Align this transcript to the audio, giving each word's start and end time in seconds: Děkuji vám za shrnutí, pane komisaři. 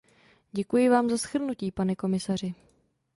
Děkuji 0.51 0.89
vám 0.89 1.09
za 1.09 1.17
shrnutí, 1.17 1.71
pane 1.71 1.95
komisaři. 1.95 2.55